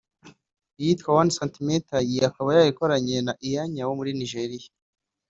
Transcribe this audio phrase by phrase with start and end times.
[0.79, 4.69] iyitwa “One Centimeter” iyi akaba yarayikoranye na Iyanya wo muri Nigeria